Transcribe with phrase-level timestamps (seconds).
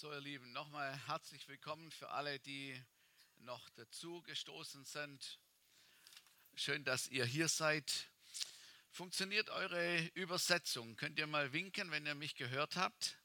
[0.00, 2.74] So, ihr Lieben, nochmal herzlich willkommen für alle, die
[3.36, 5.38] noch dazu gestoßen sind.
[6.54, 8.10] Schön, dass ihr hier seid.
[8.90, 10.96] Funktioniert eure Übersetzung?
[10.96, 13.18] Könnt ihr mal winken, wenn ihr mich gehört habt?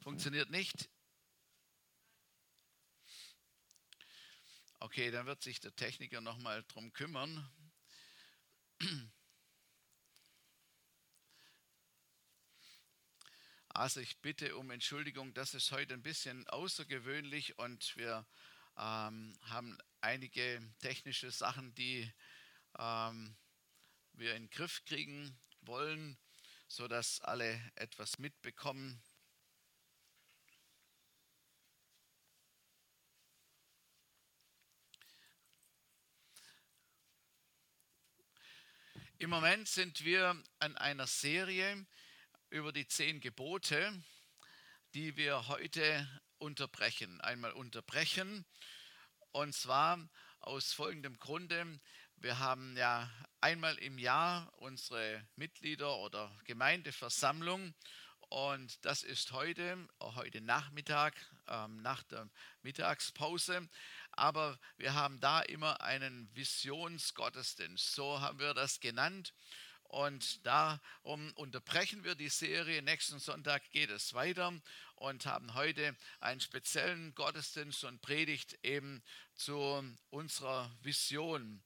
[0.00, 0.90] Funktioniert nicht?
[4.80, 7.50] Okay, dann wird sich der Techniker nochmal drum kümmern.
[13.68, 18.26] Also ich bitte um Entschuldigung, das ist heute ein bisschen außergewöhnlich und wir
[18.76, 22.10] ähm, haben einige technische Sachen, die
[22.78, 23.36] ähm,
[24.12, 26.18] wir in den Griff kriegen wollen,
[26.68, 29.02] sodass alle etwas mitbekommen.
[39.20, 41.86] Im Moment sind wir an einer Serie
[42.48, 43.92] über die zehn Gebote,
[44.94, 47.20] die wir heute unterbrechen.
[47.20, 48.46] Einmal unterbrechen
[49.32, 51.66] und zwar aus folgendem Grunde.
[52.16, 53.10] Wir haben ja
[53.42, 57.74] einmal im Jahr unsere Mitglieder oder Gemeindeversammlung
[58.30, 61.14] und das ist heute, heute Nachmittag,
[61.46, 62.30] ähm, nach der
[62.62, 63.68] Mittagspause
[64.12, 67.94] aber wir haben da immer einen Visionsgottesdienst.
[67.94, 69.32] So haben wir das genannt.
[69.84, 72.80] Und darum unterbrechen wir die Serie.
[72.80, 74.52] Nächsten Sonntag geht es weiter
[74.94, 79.02] und haben heute einen speziellen Gottesdienst und Predigt eben
[79.34, 81.60] zu unserer Vision.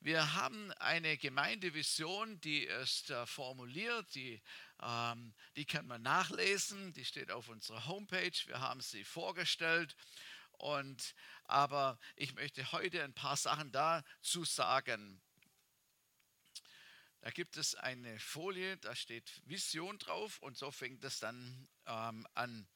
[0.00, 4.40] Wir haben eine Gemeindevision, die ist äh, formuliert, die,
[4.80, 8.30] ähm, die kann man nachlesen, die steht auf unserer Homepage.
[8.46, 9.96] Wir haben sie vorgestellt
[10.58, 11.14] und,
[11.44, 15.20] aber ich möchte heute ein paar Sachen dazu sagen.
[17.20, 22.26] Da gibt es eine Folie, da steht Vision drauf und so fängt es dann ähm,
[22.34, 22.68] an.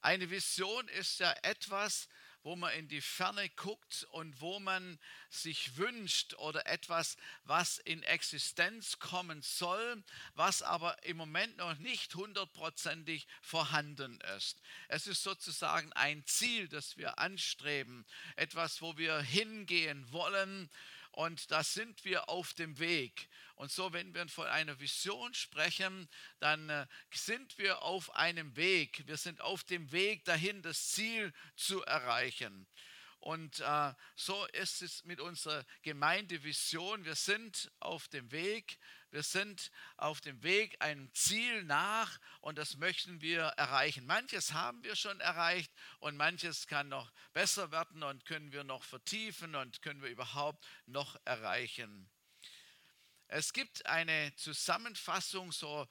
[0.00, 2.08] Eine Vision ist ja etwas,
[2.44, 4.98] wo man in die Ferne guckt und wo man
[5.30, 12.14] sich wünscht oder etwas, was in Existenz kommen soll, was aber im Moment noch nicht
[12.14, 14.60] hundertprozentig vorhanden ist.
[14.88, 18.04] Es ist sozusagen ein Ziel, das wir anstreben,
[18.36, 20.70] etwas, wo wir hingehen wollen
[21.14, 23.28] und da sind wir auf dem Weg.
[23.54, 26.08] Und so, wenn wir von einer Vision sprechen,
[26.40, 29.06] dann äh, sind wir auf einem Weg.
[29.06, 32.66] Wir sind auf dem Weg dahin, das Ziel zu erreichen.
[33.24, 37.06] Und äh, so ist es mit unserer Gemeindevision.
[37.06, 38.78] Wir sind auf dem Weg.
[39.12, 44.04] Wir sind auf dem Weg einem Ziel nach und das möchten wir erreichen.
[44.04, 48.84] Manches haben wir schon erreicht und manches kann noch besser werden und können wir noch
[48.84, 52.10] vertiefen und können wir überhaupt noch erreichen.
[53.28, 55.88] Es gibt eine Zusammenfassung, so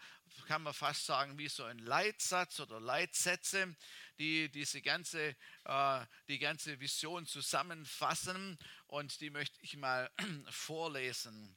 [0.48, 3.76] kann man fast sagen, wie so ein Leitsatz oder Leitsätze,
[4.18, 5.36] die diese ganze,
[5.66, 8.58] äh, die ganze Vision zusammenfassen
[8.88, 10.12] und die möchte ich mal
[10.50, 11.56] vorlesen.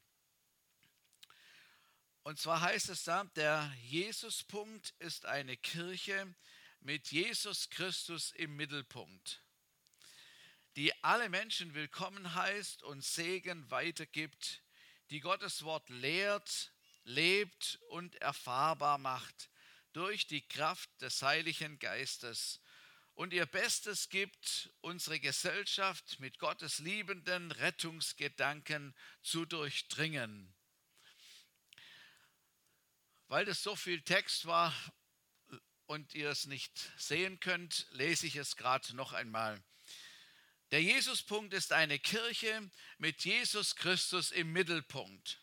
[2.23, 6.35] Und zwar heißt es da, der Jesuspunkt ist eine Kirche
[6.81, 9.43] mit Jesus Christus im Mittelpunkt,
[10.75, 14.63] die alle Menschen willkommen heißt und Segen weitergibt,
[15.11, 16.73] die Gottes Wort lehrt,
[17.05, 19.51] lebt und erfahrbar macht
[19.93, 22.61] durch die Kraft des Heiligen Geistes
[23.15, 30.55] und ihr Bestes gibt, unsere Gesellschaft mit Gottes liebenden Rettungsgedanken zu durchdringen.
[33.29, 34.75] Weil das so viel Text war
[35.87, 39.63] und ihr es nicht sehen könnt, lese ich es gerade noch einmal.
[40.77, 45.41] Der Jesuspunkt ist eine Kirche mit Jesus Christus im Mittelpunkt,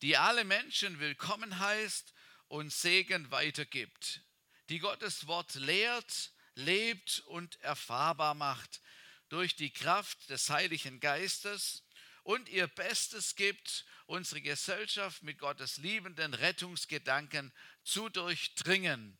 [0.00, 2.14] die alle Menschen willkommen heißt
[2.48, 4.22] und Segen weitergibt,
[4.70, 8.80] die Gottes Wort lehrt, lebt und erfahrbar macht
[9.28, 11.82] durch die Kraft des Heiligen Geistes
[12.22, 17.52] und ihr Bestes gibt, unsere Gesellschaft mit Gottes liebenden Rettungsgedanken
[17.84, 19.18] zu durchdringen.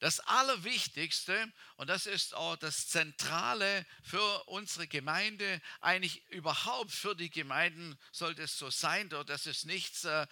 [0.00, 7.30] Das Allerwichtigste, und das ist auch das Zentrale für unsere Gemeinde, eigentlich überhaupt für die
[7.30, 10.26] Gemeinden sollte es so sein, das ist nichts äh,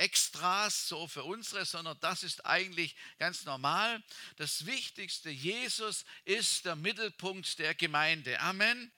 [0.00, 4.02] Extras so für unsere, sondern das ist eigentlich ganz normal.
[4.36, 8.40] Das Wichtigste, Jesus ist der Mittelpunkt der Gemeinde.
[8.40, 8.90] Amen.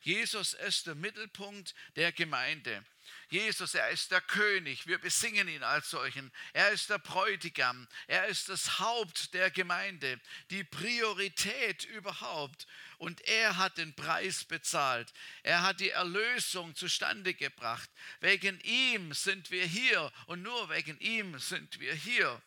[0.00, 2.82] Jesus ist der Mittelpunkt der Gemeinde.
[3.28, 6.32] Jesus, er ist der König, wir besingen ihn als solchen.
[6.52, 10.20] Er ist der Bräutigam, er ist das Haupt der Gemeinde,
[10.50, 12.66] die Priorität überhaupt.
[12.98, 15.12] Und er hat den Preis bezahlt.
[15.42, 17.90] Er hat die Erlösung zustande gebracht.
[18.20, 22.40] Wegen ihm sind wir hier und nur wegen ihm sind wir hier.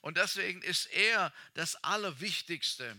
[0.00, 2.98] Und deswegen ist er das Allerwichtigste.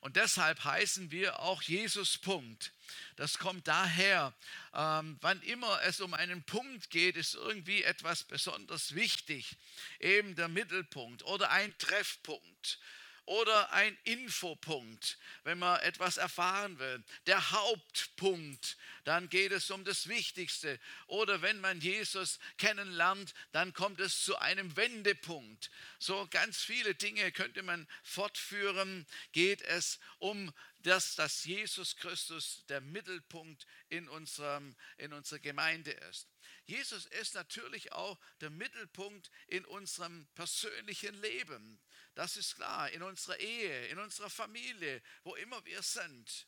[0.00, 2.72] Und deshalb heißen wir auch Jesus Punkt.
[3.16, 4.34] Das kommt daher,
[4.74, 9.56] ähm, wann immer es um einen Punkt geht, ist irgendwie etwas besonders wichtig.
[10.00, 12.78] Eben der Mittelpunkt oder ein Treffpunkt
[13.26, 17.02] oder ein Infopunkt, wenn man etwas erfahren will.
[17.26, 20.78] Der Hauptpunkt, dann geht es um das Wichtigste.
[21.06, 25.70] Oder wenn man Jesus kennenlernt, dann kommt es zu einem Wendepunkt.
[25.98, 30.52] So ganz viele Dinge könnte man fortführen, geht es um
[30.86, 36.28] das, dass Jesus Christus der Mittelpunkt in, unserem, in unserer Gemeinde ist.
[36.66, 41.80] Jesus ist natürlich auch der Mittelpunkt in unserem persönlichen Leben.
[42.14, 46.46] Das ist klar, in unserer Ehe, in unserer Familie, wo immer wir sind.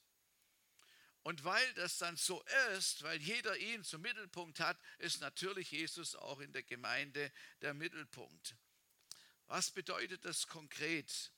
[1.22, 2.44] Und weil das dann so
[2.76, 7.32] ist, weil jeder ihn zum Mittelpunkt hat, ist natürlich Jesus auch in der Gemeinde
[7.62, 8.54] der Mittelpunkt.
[9.46, 11.32] Was bedeutet das konkret?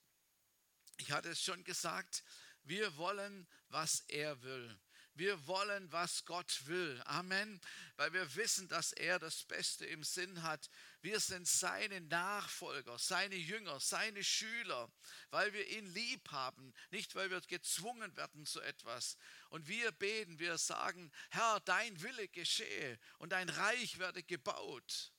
[0.98, 2.22] Ich hatte es schon gesagt,
[2.64, 4.78] wir wollen, was er will.
[5.18, 7.02] Wir wollen, was Gott will.
[7.06, 7.60] Amen.
[7.96, 10.70] Weil wir wissen, dass er das Beste im Sinn hat.
[11.00, 14.88] Wir sind seine Nachfolger, seine Jünger, seine Schüler,
[15.30, 19.16] weil wir ihn lieb haben, nicht weil wir gezwungen werden zu etwas.
[19.50, 25.12] Und wir beten, wir sagen, Herr, dein Wille geschehe und dein Reich werde gebaut.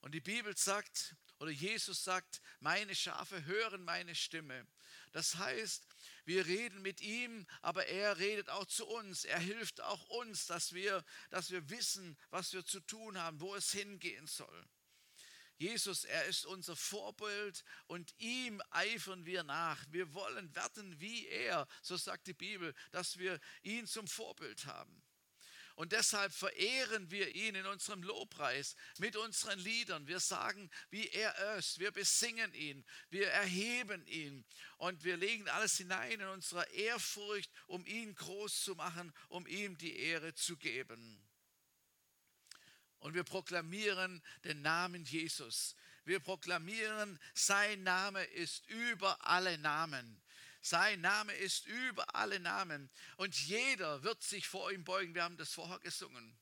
[0.00, 4.66] Und die Bibel sagt, oder Jesus sagt, meine Schafe hören meine Stimme.
[5.14, 5.86] Das heißt,
[6.24, 9.24] wir reden mit ihm, aber er redet auch zu uns.
[9.24, 13.54] Er hilft auch uns, dass wir, dass wir wissen, was wir zu tun haben, wo
[13.54, 14.68] es hingehen soll.
[15.56, 19.86] Jesus, er ist unser Vorbild und ihm eifern wir nach.
[19.90, 25.03] Wir wollen werden wie er, so sagt die Bibel, dass wir ihn zum Vorbild haben.
[25.74, 30.06] Und deshalb verehren wir ihn in unserem Lobpreis mit unseren Liedern.
[30.06, 31.80] Wir sagen, wie er ist.
[31.80, 32.84] Wir besingen ihn.
[33.10, 34.44] Wir erheben ihn.
[34.76, 39.76] Und wir legen alles hinein in unsere Ehrfurcht, um ihn groß zu machen, um ihm
[39.76, 41.20] die Ehre zu geben.
[43.00, 45.74] Und wir proklamieren den Namen Jesus.
[46.04, 50.22] Wir proklamieren, sein Name ist über alle Namen.
[50.66, 52.88] Sein Name ist über alle Namen
[53.18, 55.14] und jeder wird sich vor ihm beugen.
[55.14, 56.38] Wir haben das vorher gesungen.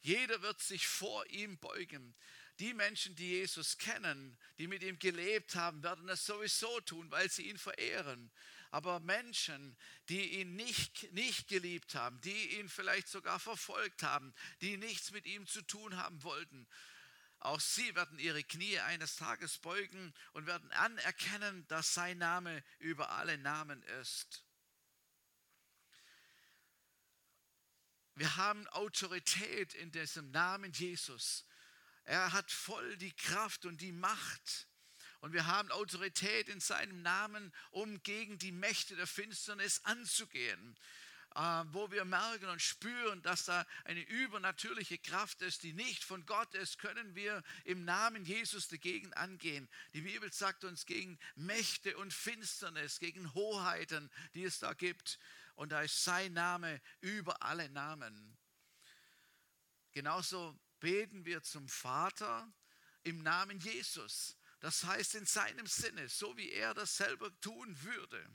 [0.00, 2.16] Jeder wird sich vor ihm beugen.
[2.58, 7.30] Die Menschen, die Jesus kennen, die mit ihm gelebt haben, werden das sowieso tun, weil
[7.30, 8.32] sie ihn verehren.
[8.72, 9.76] Aber Menschen,
[10.08, 15.26] die ihn nicht, nicht geliebt haben, die ihn vielleicht sogar verfolgt haben, die nichts mit
[15.26, 16.66] ihm zu tun haben wollten,
[17.40, 23.10] auch sie werden ihre Knie eines Tages beugen und werden anerkennen, dass sein Name über
[23.10, 24.44] alle Namen ist.
[28.14, 31.44] Wir haben Autorität in diesem Namen Jesus.
[32.04, 34.68] Er hat voll die Kraft und die Macht.
[35.20, 40.78] Und wir haben Autorität in seinem Namen, um gegen die Mächte der Finsternis anzugehen.
[41.36, 46.24] Äh, wo wir merken und spüren, dass da eine übernatürliche Kraft ist, die nicht von
[46.24, 49.68] Gott ist, können wir im Namen Jesus dagegen angehen.
[49.92, 55.18] Die Bibel sagt uns gegen Mächte und Finsternis, gegen Hoheiten, die es da gibt.
[55.56, 58.38] Und da ist sein Name über alle Namen.
[59.92, 62.50] Genauso beten wir zum Vater
[63.02, 64.38] im Namen Jesus.
[64.60, 68.26] Das heißt in seinem Sinne, so wie er das selber tun würde.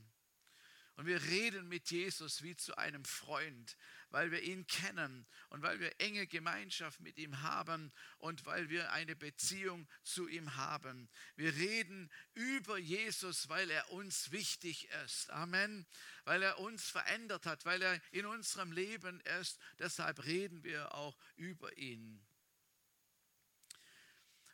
[0.96, 3.78] Und wir reden mit Jesus wie zu einem Freund,
[4.10, 8.92] weil wir ihn kennen und weil wir enge Gemeinschaft mit ihm haben und weil wir
[8.92, 11.10] eine Beziehung zu ihm haben.
[11.36, 15.30] Wir reden über Jesus, weil er uns wichtig ist.
[15.32, 15.88] Amen.
[16.26, 19.60] Weil er uns verändert hat, weil er in unserem Leben ist.
[19.80, 22.22] Deshalb reden wir auch über ihn.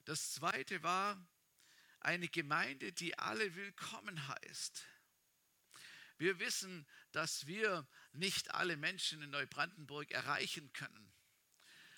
[0.05, 1.21] Das zweite war
[1.99, 4.85] eine Gemeinde, die alle willkommen heißt.
[6.17, 11.13] Wir wissen, dass wir nicht alle Menschen in Neubrandenburg erreichen können.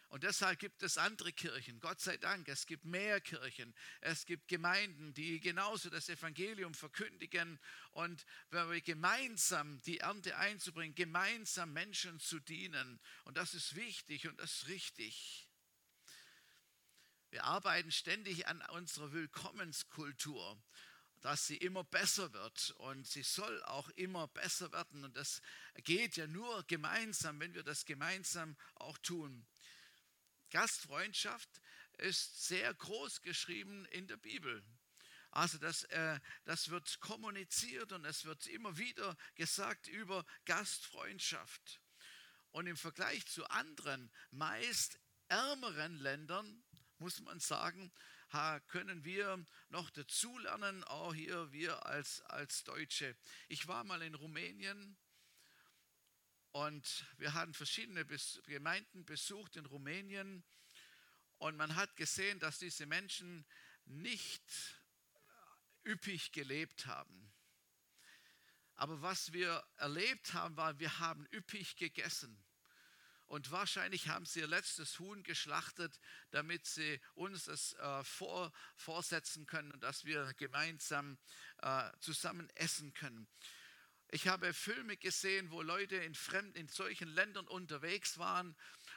[0.10, 1.80] Und deshalb gibt es andere Kirchen.
[1.80, 3.76] Gott sei Dank, es gibt mehr Kirchen.
[4.02, 7.60] Es gibt Gemeinden, die genauso das Evangelium verkündigen.
[7.92, 13.00] Und wenn wir gemeinsam die Ernte einzubringen, gemeinsam Menschen zu dienen.
[13.26, 15.48] Und das ist wichtig und das ist richtig.
[17.30, 20.60] Wir arbeiten ständig an unserer Willkommenskultur.
[21.22, 25.04] Dass sie immer besser wird und sie soll auch immer besser werden.
[25.04, 25.42] Und das
[25.84, 29.46] geht ja nur gemeinsam, wenn wir das gemeinsam auch tun.
[30.50, 31.50] Gastfreundschaft
[31.98, 34.64] ist sehr groß geschrieben in der Bibel.
[35.32, 41.82] Also das, äh, das wird kommuniziert und es wird immer wieder gesagt über Gastfreundschaft.
[42.52, 46.64] Und im Vergleich zu anderen, meist ärmeren Ländern,
[46.98, 47.92] muss man sagen,
[48.68, 53.16] können wir noch dazulernen, auch hier wir als, als Deutsche.
[53.48, 54.98] Ich war mal in Rumänien
[56.52, 58.06] und wir hatten verschiedene
[58.46, 60.44] Gemeinden besucht in Rumänien
[61.38, 63.46] und man hat gesehen, dass diese Menschen
[63.86, 64.44] nicht
[65.86, 67.32] üppig gelebt haben.
[68.76, 72.42] Aber was wir erlebt haben, war, wir haben üppig gegessen.
[73.30, 76.00] Und wahrscheinlich haben sie ihr letztes Huhn geschlachtet,
[76.32, 81.20] damit sie uns es äh, vor, vorsetzen können und dass wir gemeinsam
[81.62, 83.28] äh, zusammen essen können.
[84.08, 88.56] Ich habe Filme gesehen, wo Leute in, fremden, in solchen Ländern unterwegs waren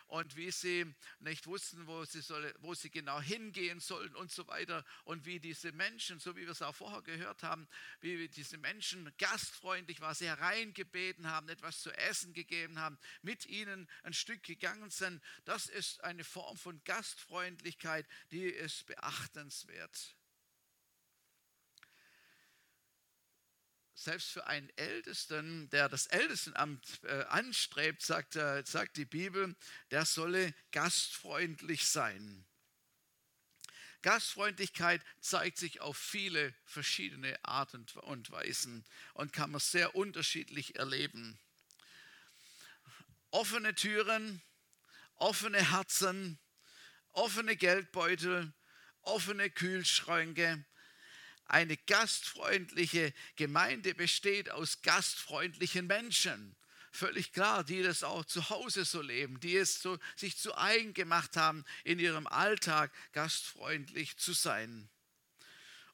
[0.08, 0.86] und wie sie
[1.20, 4.84] nicht wussten, wo sie, soll, wo sie genau hingehen sollten und so weiter.
[5.04, 7.68] Und wie diese Menschen, so wie wir es auch vorher gehört haben,
[8.00, 13.88] wie diese Menschen gastfreundlich waren, sie hereingebeten haben, etwas zu essen gegeben haben, mit ihnen
[14.02, 15.22] ein Stück gegangen sind.
[15.44, 20.16] Das ist eine Form von Gastfreundlichkeit, die ist beachtenswert.
[24.02, 29.54] Selbst für einen Ältesten, der das Ältestenamt äh, anstrebt, sagt, äh, sagt die Bibel,
[29.90, 32.44] der solle gastfreundlich sein.
[34.02, 41.38] Gastfreundlichkeit zeigt sich auf viele verschiedene Arten und Weisen und kann man sehr unterschiedlich erleben.
[43.30, 44.42] Offene Türen,
[45.14, 46.40] offene Herzen,
[47.12, 48.52] offene Geldbeutel,
[49.02, 50.64] offene Kühlschränke,
[51.52, 56.56] eine gastfreundliche Gemeinde besteht aus gastfreundlichen Menschen.
[56.90, 60.94] Völlig klar, die das auch zu Hause so leben, die es so, sich zu eigen
[60.94, 64.88] gemacht haben, in ihrem Alltag gastfreundlich zu sein.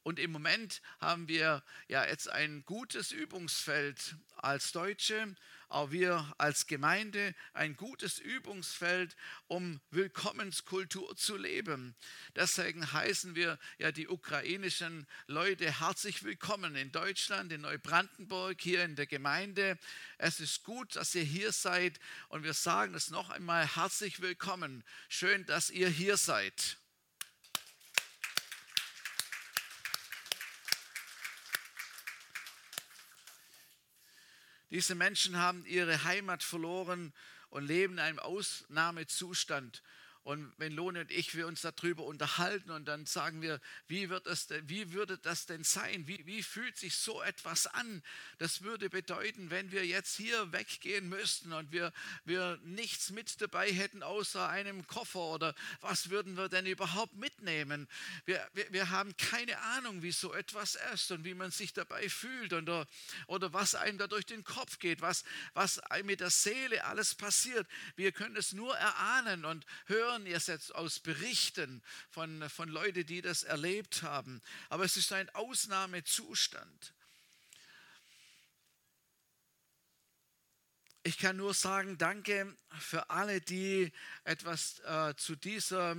[0.03, 5.35] Und im Moment haben wir ja jetzt ein gutes Übungsfeld als Deutsche
[5.69, 9.15] auch wir als Gemeinde ein gutes Übungsfeld,
[9.47, 11.95] um Willkommenskultur zu leben.
[12.35, 18.95] Deswegen heißen wir ja die ukrainischen Leute herzlich willkommen in Deutschland, in Neubrandenburg, hier in
[18.95, 19.77] der Gemeinde.
[20.17, 21.99] Es ist gut, dass ihr hier seid
[22.29, 24.83] und wir sagen es noch einmal herzlich willkommen.
[25.07, 26.77] Schön, dass ihr hier seid.
[34.71, 37.13] Diese Menschen haben ihre Heimat verloren
[37.49, 39.81] und leben in einem Ausnahmezustand.
[40.29, 44.27] Und wenn Lohne und ich wir uns darüber unterhalten und dann sagen wir, wie, wird
[44.27, 46.05] das denn, wie würde das denn sein?
[46.05, 48.03] Wie, wie fühlt sich so etwas an?
[48.37, 51.91] Das würde bedeuten, wenn wir jetzt hier weggehen müssten und wir,
[52.25, 57.87] wir nichts mit dabei hätten außer einem Koffer oder was würden wir denn überhaupt mitnehmen?
[58.25, 62.07] Wir, wir, wir haben keine Ahnung, wie so etwas ist und wie man sich dabei
[62.07, 62.85] fühlt oder,
[63.25, 65.23] oder was einem da durch den Kopf geht, was,
[65.55, 67.67] was mit der Seele alles passiert.
[67.95, 73.21] Wir können es nur erahnen und hören hören jetzt aus Berichten von, von Leuten, die
[73.21, 74.41] das erlebt haben.
[74.69, 76.93] Aber es ist ein Ausnahmezustand.
[81.03, 83.89] Ich kann nur sagen, danke für alle, die
[84.25, 85.95] etwas äh, zu dieser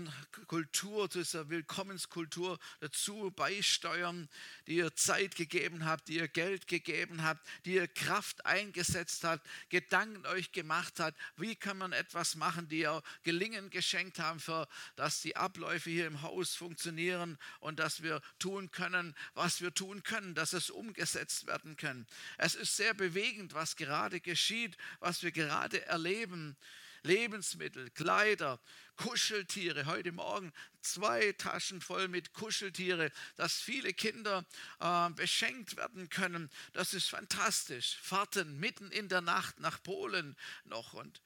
[0.47, 4.29] Kultur, zu dieser Willkommenskultur dazu beisteuern,
[4.67, 9.47] die ihr Zeit gegeben habt, die ihr Geld gegeben habt, die ihr Kraft eingesetzt habt,
[9.71, 14.69] Gedanken euch gemacht habt, wie kann man etwas machen, die ihr Gelingen geschenkt haben, für,
[14.97, 20.03] dass die Abläufe hier im Haus funktionieren und dass wir tun können, was wir tun
[20.03, 22.07] können, dass es umgesetzt werden kann.
[22.37, 26.57] Es ist sehr bewegend, was gerade geschieht was wir gerade erleben.
[27.03, 28.61] Lebensmittel, Kleider,
[28.97, 29.87] Kuscheltiere.
[29.87, 34.45] Heute Morgen zwei Taschen voll mit Kuscheltiere, dass viele Kinder
[34.81, 36.51] äh, beschenkt werden können.
[36.73, 37.97] Das ist fantastisch.
[38.03, 41.23] Fahrten mitten in der Nacht nach Polen noch und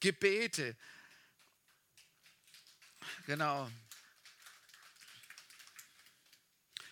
[0.00, 0.76] Gebete.
[3.26, 3.70] Genau.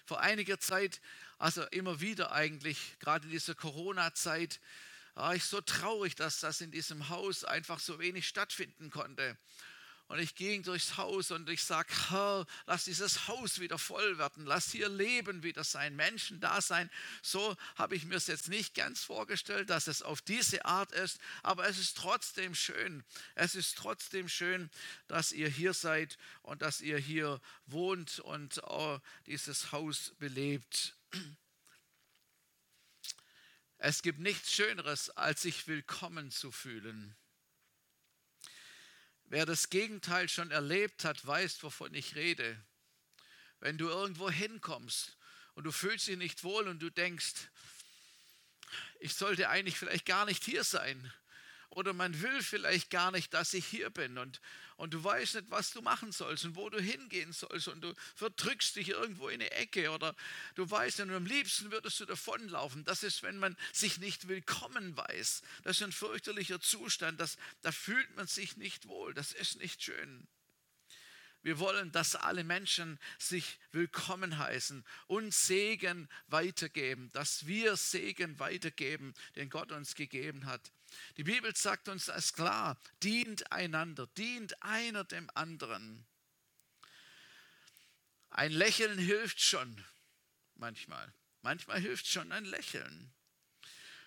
[0.07, 1.01] Vor einiger Zeit,
[1.39, 4.61] also immer wieder eigentlich, gerade in dieser Corona-Zeit,
[5.15, 9.37] war ich so traurig, dass das in diesem Haus einfach so wenig stattfinden konnte.
[10.07, 14.45] Und ich ging durchs Haus und ich sage, Herr, lass dieses Haus wieder voll werden,
[14.45, 16.91] lass hier Leben wieder sein, Menschen da sein.
[17.23, 21.19] So habe ich mir es jetzt nicht ganz vorgestellt, dass es auf diese Art ist,
[21.43, 23.03] aber es ist trotzdem schön.
[23.35, 24.71] Es ist trotzdem schön,
[25.09, 28.61] dass ihr hier seid und dass ihr hier wohnt und
[29.27, 30.95] dieses Haus belebt.
[33.87, 37.15] Es gibt nichts Schöneres, als sich willkommen zu fühlen.
[39.25, 42.59] Wer das Gegenteil schon erlebt hat, weiß, wovon ich rede.
[43.61, 45.19] Wenn du irgendwo hinkommst
[45.53, 47.35] und du fühlst dich nicht wohl und du denkst,
[49.01, 51.13] ich sollte eigentlich vielleicht gar nicht hier sein.
[51.69, 54.41] Oder man will vielleicht gar nicht, dass ich hier bin und,
[54.77, 57.95] und du weißt nicht, was du machen sollst und wo du hingehen sollst und du
[58.15, 60.15] verdrückst dich irgendwo in eine Ecke oder
[60.55, 62.85] du weißt und am liebsten würdest du davonlaufen.
[62.85, 65.43] Das ist, wenn man sich nicht willkommen weiß.
[65.63, 69.15] Das ist ein fürchterlicher Zustand, das, da fühlt man sich nicht wohl.
[69.15, 70.27] Das ist nicht schön.
[71.45, 79.13] Wir wollen, dass alle Menschen sich willkommen heißen und Segen weitergeben, dass wir Segen weitergeben,
[79.37, 80.73] den Gott uns gegeben hat.
[81.17, 86.07] Die Bibel sagt uns das klar, dient einander, dient einer dem anderen.
[88.31, 89.85] Ein Lächeln hilft schon
[90.57, 91.13] manchmal.
[91.43, 93.14] Manchmal hilft schon ein Lächeln.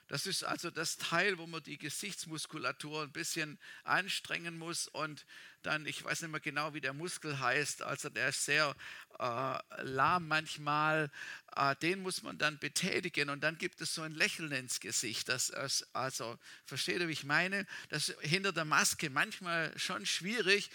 [0.07, 5.25] Das ist also das Teil, wo man die Gesichtsmuskulatur ein bisschen anstrengen muss und
[5.63, 8.73] dann, ich weiß nicht mehr genau, wie der Muskel heißt, also der ist sehr
[9.19, 11.11] äh, lahm manchmal,
[11.55, 15.27] äh, den muss man dann betätigen und dann gibt es so ein Lächeln ins Gesicht.
[15.27, 17.65] Das ist, also, versteht ihr, wie ich meine?
[17.89, 20.69] Das ist hinter der Maske manchmal schon schwierig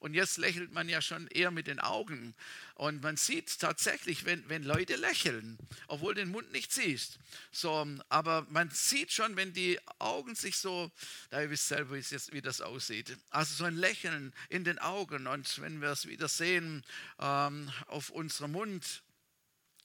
[0.00, 2.34] und jetzt lächelt man ja schon eher mit den Augen.
[2.74, 5.56] Und man sieht tatsächlich, wenn, wenn Leute lächeln,
[5.88, 7.18] obwohl du den Mund nicht siehst.
[7.50, 10.90] So, aber man sieht schon, wenn die Augen sich so,
[11.30, 13.16] da ihr wisst selber, wie das aussieht.
[13.30, 15.26] Also so ein Lächeln in den Augen.
[15.26, 16.84] Und wenn wir es wieder sehen
[17.18, 19.02] ähm, auf unserem Mund,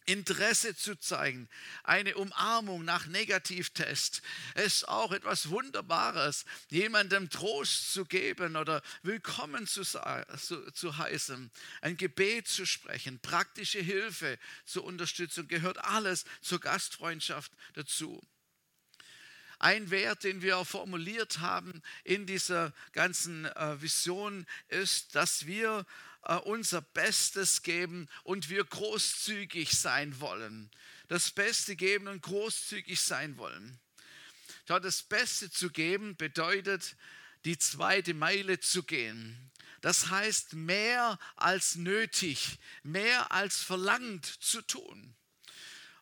[0.05, 1.47] Interesse zu zeigen,
[1.83, 4.21] eine Umarmung nach Negativtest,
[4.55, 11.97] ist auch etwas Wunderbares, jemandem Trost zu geben oder willkommen zu, zu, zu heißen, ein
[11.97, 18.21] Gebet zu sprechen, praktische Hilfe zur Unterstützung, gehört alles zur Gastfreundschaft dazu.
[19.61, 25.85] Ein Wert, den wir formuliert haben in dieser ganzen äh, Vision, ist, dass wir
[26.21, 30.71] unser Bestes geben und wir großzügig sein wollen.
[31.07, 33.79] Das Beste geben und großzügig sein wollen.
[34.65, 36.95] das Beste zu geben bedeutet,
[37.45, 39.51] die zweite Meile zu gehen.
[39.81, 45.15] Das heißt, mehr als nötig, mehr als verlangt zu tun.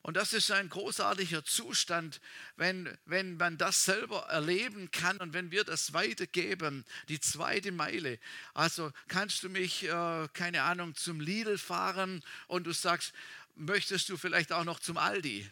[0.02, 2.22] Und das ist ein großartiger Zustand,
[2.56, 8.18] wenn, wenn man das selber erleben kann und wenn wir das weitergeben, die zweite Meile.
[8.54, 13.14] Also kannst du mich, äh, keine Ahnung, zum Lidl fahren und du sagst,
[13.56, 15.52] möchtest du vielleicht auch noch zum Aldi?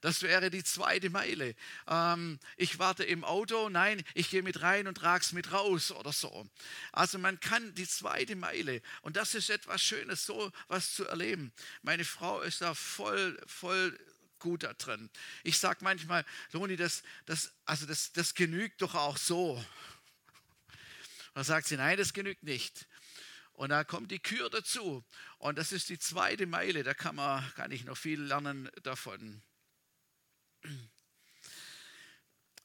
[0.00, 1.54] Das wäre die zweite Meile.
[1.88, 5.90] Ähm, ich warte im Auto, nein, ich gehe mit rein und trage es mit raus
[5.90, 6.48] oder so.
[6.92, 11.52] Also man kann die zweite Meile und das ist etwas Schönes, so was zu erleben.
[11.82, 13.98] Meine Frau ist da voll, voll
[14.38, 15.10] gut da drin.
[15.42, 19.62] Ich sage manchmal, Loni, das, das, also das, das genügt doch auch so.
[21.34, 22.86] dann sagt sie, nein, das genügt nicht.
[23.52, 25.04] Und da kommt die Kür dazu.
[25.38, 26.84] Und das ist die zweite Meile.
[26.84, 29.42] Da kann, man, kann ich noch viel lernen davon.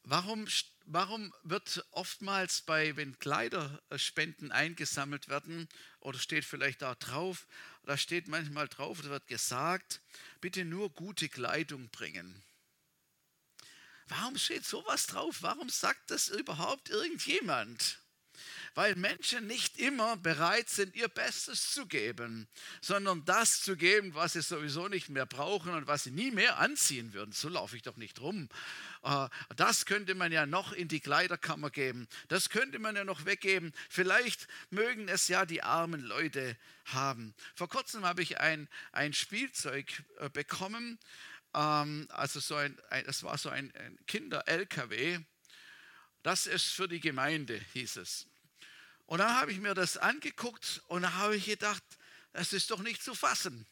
[0.04, 0.48] Warum,
[0.86, 5.70] warum wird oftmals bei, wenn Kleiderspenden eingesammelt werden,
[6.02, 7.48] oder steht vielleicht da drauf,
[7.84, 10.02] da steht manchmal drauf, da wird gesagt,
[10.42, 12.44] bitte nur gute Kleidung bringen.
[14.08, 15.38] Warum steht sowas drauf?
[15.42, 18.03] Warum sagt das überhaupt irgendjemand?
[18.76, 22.48] Weil Menschen nicht immer bereit sind, ihr Bestes zu geben,
[22.82, 26.60] sondern das zu geben, was sie sowieso nicht mehr brauchen und was sie nie mehr
[26.60, 27.32] anziehen würden.
[27.32, 28.50] So laufe ich doch nicht rum.
[29.04, 32.08] Äh, das könnte man ja noch in die Kleiderkammer geben.
[32.30, 33.74] Das könnte man ja noch weggeben.
[33.90, 37.36] Vielleicht mögen es ja die armen Leute haben.
[37.56, 41.00] Vor kurzem habe ich ein, ein Spielzeug äh, bekommen.
[41.54, 43.72] Ähm, also so ein, das war so ein
[44.08, 45.20] Kinder-LKW.
[46.24, 48.28] Das ist für die Gemeinde, hieß es.
[49.06, 51.84] Und dann habe ich mir das angeguckt und da habe ich gedacht,
[52.32, 53.68] das ist doch nicht zu fassen.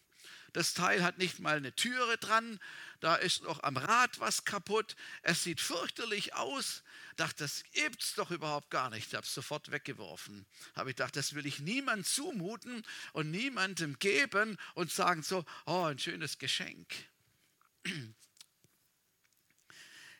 [0.53, 2.59] Das Teil hat nicht mal eine Türe dran,
[2.99, 6.83] da ist noch am Rad was kaputt, es sieht fürchterlich aus.
[7.11, 9.07] Ich dachte, das gibt es doch überhaupt gar nicht.
[9.07, 10.45] Ich habe es sofort weggeworfen.
[10.75, 15.85] Habe ich gedacht, das will ich niemandem zumuten und niemandem geben und sagen so, oh,
[15.85, 16.93] ein schönes Geschenk.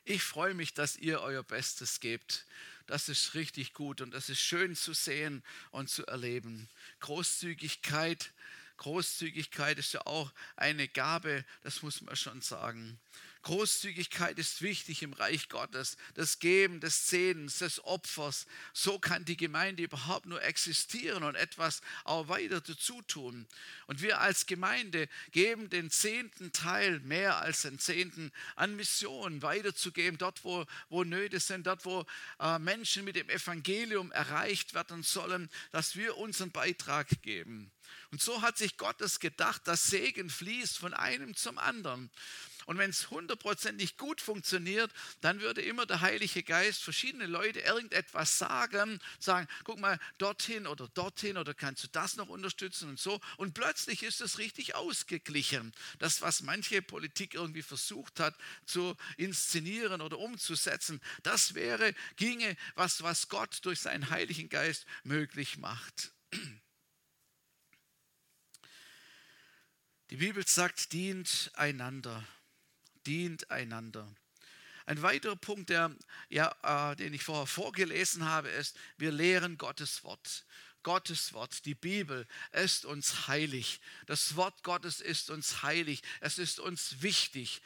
[0.04, 2.46] Ich freue mich, dass ihr euer Bestes gebt
[2.86, 6.68] das ist richtig gut und das ist schön zu sehen und zu erleben.
[7.00, 8.32] Großzügigkeit,
[8.76, 12.98] Großzügigkeit ist ja auch eine Gabe, das muss man schon sagen.
[13.42, 15.96] Großzügigkeit ist wichtig im Reich Gottes.
[16.14, 18.46] Das Geben des Zehnens, des Opfers.
[18.72, 23.46] So kann die Gemeinde überhaupt nur existieren und etwas auch weiter dazu tun.
[23.86, 30.18] Und wir als Gemeinde geben den zehnten Teil, mehr als den zehnten, an Missionen weiterzugeben,
[30.18, 32.06] dort wo, wo Nöte sind, dort wo
[32.38, 37.72] äh, Menschen mit dem Evangelium erreicht werden sollen, dass wir unseren Beitrag geben.
[38.10, 42.10] Und so hat sich Gott es gedacht, dass Segen fließt von einem zum anderen.
[42.66, 48.38] Und wenn es hundertprozentig gut funktioniert, dann würde immer der Heilige Geist verschiedene Leute irgendetwas
[48.38, 53.20] sagen, sagen, guck mal, dorthin oder dorthin oder kannst du das noch unterstützen und so.
[53.36, 55.72] Und plötzlich ist es richtig ausgeglichen.
[55.98, 63.02] Das, was manche Politik irgendwie versucht hat zu inszenieren oder umzusetzen, das wäre, ginge, was,
[63.02, 66.12] was Gott durch seinen Heiligen Geist möglich macht.
[70.10, 72.22] Die Bibel sagt, dient einander
[73.06, 74.12] dient einander.
[74.86, 75.94] Ein weiterer Punkt, der,
[76.28, 80.44] ja, äh, den ich vorher vorgelesen habe, ist, wir lehren Gottes Wort.
[80.82, 83.80] Gottes Wort, die Bibel, ist uns heilig.
[84.06, 86.02] Das Wort Gottes ist uns heilig.
[86.20, 87.62] Es ist uns wichtig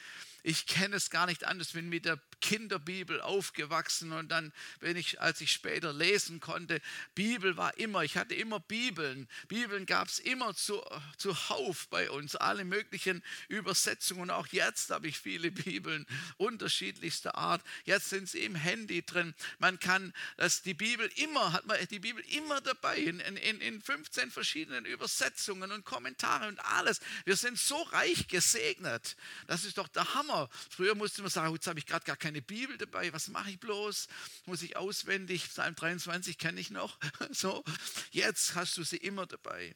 [0.47, 5.21] ich kenne es gar nicht anders, bin mit der Kinderbibel aufgewachsen und dann, wenn ich,
[5.21, 6.81] als ich später lesen konnte,
[7.15, 9.29] Bibel war immer, ich hatte immer Bibeln.
[9.49, 10.83] Bibeln gab es immer zu,
[11.17, 14.31] zuhauf bei uns, alle möglichen Übersetzungen.
[14.31, 17.63] Auch jetzt habe ich viele Bibeln unterschiedlichster Art.
[17.85, 19.35] Jetzt sind sie im Handy drin.
[19.59, 23.81] Man kann das, die Bibel immer, hat man die Bibel immer dabei, in, in, in
[23.81, 27.01] 15 verschiedenen Übersetzungen und Kommentare und alles.
[27.25, 29.17] Wir sind so reich gesegnet.
[29.47, 30.49] Das ist doch der Hammer Hammer.
[30.71, 33.61] Früher musste man sagen, jetzt habe ich gerade gar keine Bibel dabei, was mache ich
[33.61, 34.09] bloß?
[34.47, 36.99] Muss ich auswendig, Psalm 23 kenne ich noch.
[37.31, 37.65] So,
[38.13, 39.75] jetzt hast du sie immer dabei.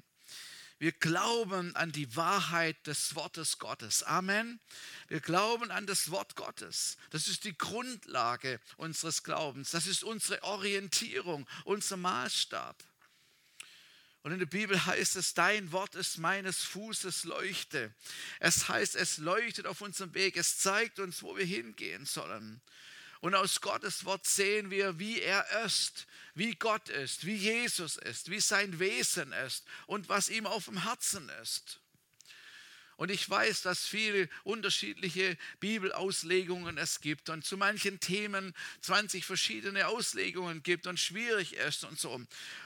[0.81, 4.03] Wir glauben an die Wahrheit des Wortes Gottes.
[4.03, 4.61] Amen.
[5.09, 6.97] Wir glauben an das Wort Gottes.
[7.11, 9.73] Das ist die Grundlage unseres Glaubens.
[9.73, 12.83] Das ist unsere Orientierung, unser Maßstab.
[14.23, 17.95] Und in der Bibel heißt es, dein Wort ist meines Fußes Leuchte.
[18.39, 20.37] Es heißt, es leuchtet auf unserem Weg.
[20.37, 22.61] Es zeigt uns, wo wir hingehen sollen.
[23.21, 28.31] Und aus Gottes Wort sehen wir, wie er ist, wie Gott ist, wie Jesus ist,
[28.31, 31.81] wie sein Wesen ist und was ihm auf dem Herzen ist.
[33.01, 39.87] Und ich weiß, dass viele unterschiedliche Bibelauslegungen es gibt und zu manchen Themen 20 verschiedene
[39.87, 42.21] Auslegungen gibt und schwierig ist und so.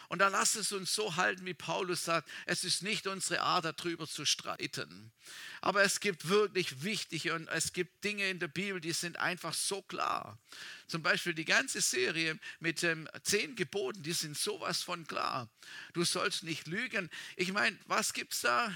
[0.08, 3.64] Und da lasst es uns so halten, wie Paulus sagt, es ist nicht unsere Art,
[3.64, 5.12] darüber zu streiten.
[5.60, 9.54] Aber es gibt wirklich wichtige und es gibt Dinge in der Bibel, die sind einfach
[9.54, 10.36] so klar.
[10.88, 15.48] Zum Beispiel die ganze Serie mit den zehn Geboten, die sind sowas von klar.
[15.92, 17.08] Du sollst nicht lügen.
[17.36, 18.74] Ich meine, was gibt es da?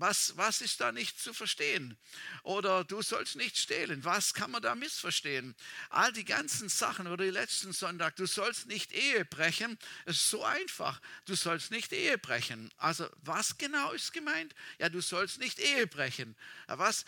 [0.00, 1.98] Was, was ist da nicht zu verstehen?
[2.44, 4.04] Oder du sollst nicht stehlen.
[4.04, 5.56] Was kann man da missverstehen?
[5.90, 9.78] All die ganzen Sachen oder die letzten Sonntag, du sollst nicht Ehe brechen.
[10.04, 11.00] Es ist so einfach.
[11.24, 12.70] Du sollst nicht Ehe brechen.
[12.76, 14.54] Also was genau ist gemeint?
[14.78, 16.36] Ja, du sollst nicht Ehe brechen.
[16.68, 17.04] Ja, was?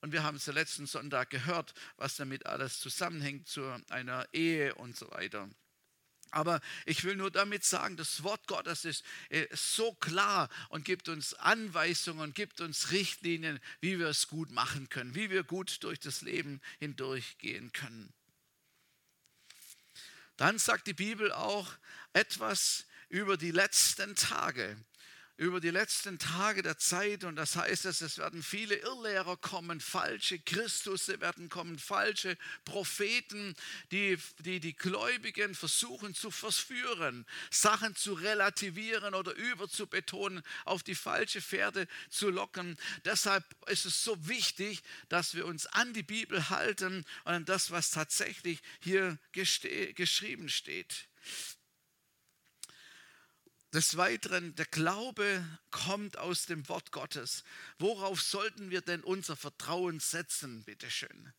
[0.00, 4.96] Und wir haben es letzten Sonntag gehört, was damit alles zusammenhängt zu einer Ehe und
[4.96, 5.48] so weiter.
[6.34, 11.08] Aber ich will nur damit sagen, das Wort Gottes ist äh, so klar und gibt
[11.08, 15.84] uns Anweisungen und gibt uns Richtlinien, wie wir es gut machen können, wie wir gut
[15.84, 18.12] durch das Leben hindurchgehen können.
[20.36, 21.72] Dann sagt die Bibel auch
[22.12, 24.76] etwas über die letzten Tage
[25.36, 29.80] über die letzten Tage der Zeit und das heißt, dass es werden viele Irrlehrer kommen,
[29.80, 33.56] falsche Christusse werden kommen, falsche Propheten,
[33.90, 41.40] die, die die Gläubigen versuchen zu verführen, Sachen zu relativieren oder überzubetonen, auf die falsche
[41.40, 42.76] Pferde zu locken.
[43.04, 47.72] Deshalb ist es so wichtig, dass wir uns an die Bibel halten und an das,
[47.72, 51.08] was tatsächlich hier geschrieben steht.
[53.74, 57.42] Des Weiteren, der Glaube kommt aus dem Wort Gottes.
[57.80, 61.32] Worauf sollten wir denn unser Vertrauen setzen, bitteschön?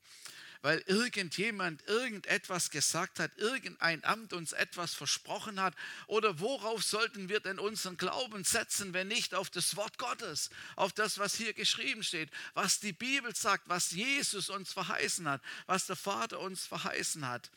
[0.65, 5.75] Weil irgendjemand irgendetwas gesagt hat, irgendein Amt uns etwas versprochen hat?
[6.07, 10.91] Oder worauf sollten wir denn unseren Glauben setzen, wenn nicht auf das Wort Gottes, auf
[10.91, 15.85] das, was hier geschrieben steht, was die Bibel sagt, was Jesus uns verheißen hat, was
[15.85, 17.51] der Vater uns verheißen hat?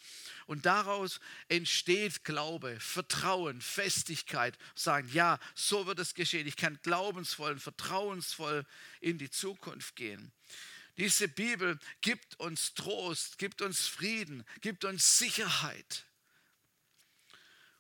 [0.44, 1.18] Und daraus
[1.48, 4.58] entsteht Glaube, Vertrauen, Festigkeit.
[4.74, 6.46] Sagen, ja, so wird es geschehen.
[6.46, 8.66] Ich kann glaubensvoll und vertrauensvoll
[9.00, 10.30] in die Zukunft gehen.
[10.98, 16.07] Diese Bibel gibt uns Trost, gibt uns Frieden, gibt uns Sicherheit.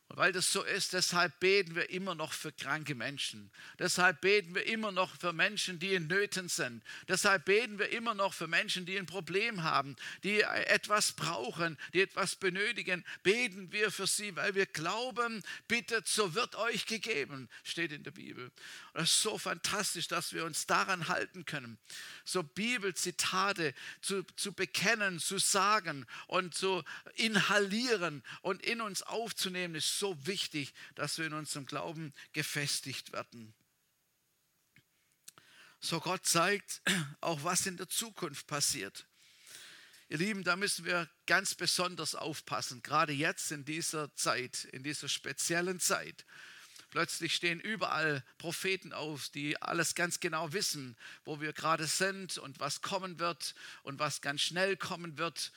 [0.08, 3.50] Und weil das so ist, deshalb beten wir immer noch für kranke Menschen.
[3.78, 6.82] Deshalb beten wir immer noch für Menschen, die in Nöten sind.
[7.08, 12.00] Deshalb beten wir immer noch für Menschen, die ein Problem haben, die etwas brauchen, die
[12.00, 13.04] etwas benötigen.
[13.22, 18.12] Beten wir für sie, weil wir glauben, bittet, so wird euch gegeben, steht in der
[18.12, 18.46] Bibel.
[18.46, 18.54] Und
[18.94, 21.76] das ist so fantastisch, dass wir uns daran halten können.
[22.24, 26.82] So Bibelzitate zu, zu bekennen, zu sagen und zu
[27.16, 33.54] inhalieren und in uns aufzunehmen, ist so wichtig, dass wir in unserem Glauben gefestigt werden.
[35.80, 36.82] So Gott zeigt
[37.20, 39.06] auch, was in der Zukunft passiert.
[40.08, 45.08] Ihr Lieben, da müssen wir ganz besonders aufpassen, gerade jetzt in dieser Zeit, in dieser
[45.08, 46.24] speziellen Zeit.
[46.90, 52.58] Plötzlich stehen überall Propheten auf, die alles ganz genau wissen, wo wir gerade sind und
[52.58, 55.52] was kommen wird und was ganz schnell kommen wird.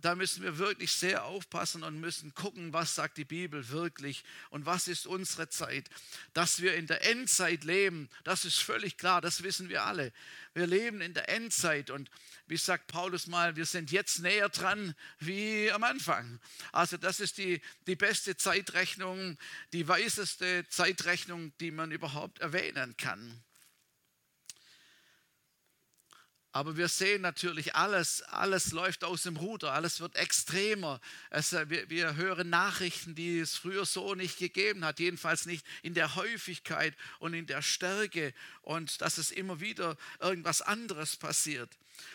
[0.00, 4.64] Da müssen wir wirklich sehr aufpassen und müssen gucken, was sagt die Bibel wirklich und
[4.64, 5.90] was ist unsere Zeit.
[6.32, 10.12] Dass wir in der Endzeit leben, das ist völlig klar, das wissen wir alle.
[10.54, 12.10] Wir leben in der Endzeit und
[12.46, 16.40] wie sagt Paulus mal, wir sind jetzt näher dran wie am Anfang.
[16.72, 19.36] Also das ist die, die beste Zeitrechnung,
[19.74, 23.42] die weiseste Zeitrechnung, die man überhaupt erwähnen kann.
[26.54, 31.00] Aber wir sehen natürlich, alles, alles läuft aus dem Ruder, alles wird extremer.
[31.30, 35.66] Es, äh, wir, wir hören Nachrichten, die es früher so nicht gegeben hat, jedenfalls nicht
[35.82, 41.70] in der Häufigkeit und in der Stärke und dass es immer wieder irgendwas anderes passiert.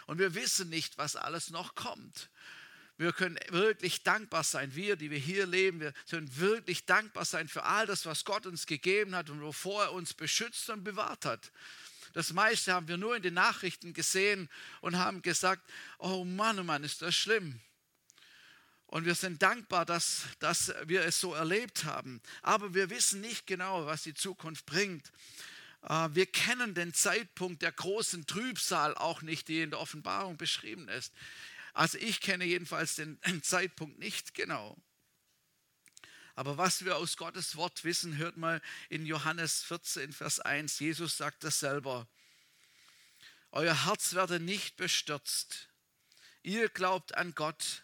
[0.05, 2.29] Und wir wissen nicht, was alles noch kommt.
[2.97, 7.47] Wir können wirklich dankbar sein, wir, die wir hier leben, wir können wirklich dankbar sein
[7.47, 11.25] für all das, was Gott uns gegeben hat und wovor er uns beschützt und bewahrt
[11.25, 11.51] hat.
[12.13, 14.49] Das meiste haben wir nur in den Nachrichten gesehen
[14.81, 15.63] und haben gesagt,
[15.99, 17.59] oh Mann, oh Mann, ist das schlimm.
[18.87, 22.21] Und wir sind dankbar, dass, dass wir es so erlebt haben.
[22.41, 25.11] Aber wir wissen nicht genau, was die Zukunft bringt.
[25.83, 30.87] Äh, wir kennen den Zeitpunkt der großen Trübsal auch nicht, die in der Offenbarung beschrieben
[30.87, 31.13] ist.
[31.73, 34.77] Also ich kenne jedenfalls den Zeitpunkt nicht genau.
[36.37, 40.77] Aber was wir aus Gottes Wort wissen, hört mal in Johannes 14, Vers 1.
[40.77, 42.07] Jesus sagt das selber.
[43.49, 45.67] Euer Herz werde nicht bestürzt.
[46.43, 47.81] Ihr glaubt an Gott,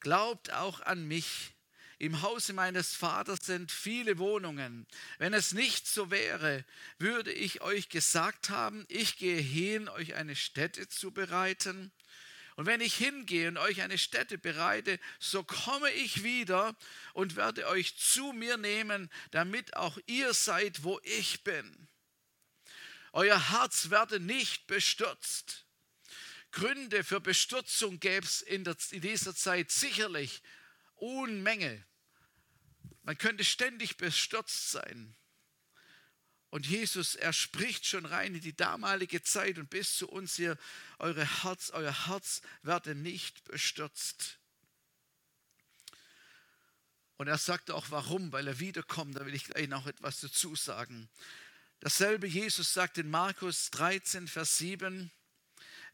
[0.00, 1.54] glaubt auch an mich.
[1.96, 4.86] Im Hause meines Vaters sind viele Wohnungen.
[5.16, 6.66] Wenn es nicht so wäre,
[6.98, 11.90] würde ich euch gesagt haben, ich gehe hin, euch eine Stätte zu bereiten.
[12.58, 16.76] Und wenn ich hingehe und euch eine Stätte bereite, so komme ich wieder
[17.12, 21.86] und werde euch zu mir nehmen, damit auch ihr seid, wo ich bin.
[23.12, 25.66] Euer Herz werde nicht bestürzt.
[26.50, 30.42] Gründe für Bestürzung gäbe es in, in dieser Zeit sicherlich
[30.96, 31.86] Unmenge.
[33.04, 35.14] Man könnte ständig bestürzt sein.
[36.50, 40.56] Und Jesus, er spricht schon rein in die damalige Zeit und bis zu uns hier,
[40.98, 44.38] eure Herz, euer Herz werde nicht bestürzt.
[47.18, 50.54] Und er sagt auch warum, weil er wiederkommt, da will ich gleich noch etwas dazu
[50.54, 51.10] sagen.
[51.80, 55.10] Dasselbe Jesus sagt in Markus 13, Vers 7,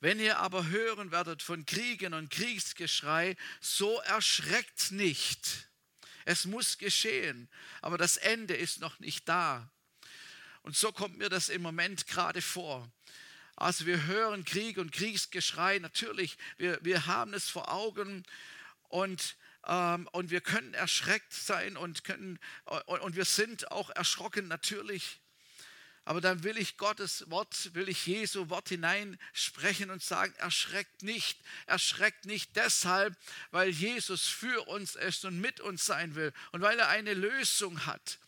[0.01, 5.69] wenn ihr aber hören werdet von Kriegen und Kriegsgeschrei, so erschreckt nicht.
[6.27, 7.49] Es muss geschehen,
[7.81, 9.71] aber das Ende ist noch nicht da.
[10.65, 12.91] Und so kommt mir das im Moment gerade vor.
[13.55, 18.25] Also wir hören Krieg und Kriegsgeschrei, natürlich, wir, wir haben es vor Augen
[18.89, 22.39] und, ähm, und wir können erschreckt sein und, können,
[22.87, 25.21] und, und wir sind auch erschrocken natürlich.
[26.07, 31.39] Aber dann will ich Gottes Wort, will ich Jesu Wort hineinsprechen und sagen, erschreckt nicht,
[31.67, 33.15] erschreckt nicht deshalb,
[33.51, 37.85] weil Jesus für uns ist und mit uns sein will und weil er eine Lösung
[37.85, 38.19] hat.